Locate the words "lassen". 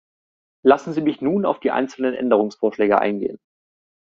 0.65-0.93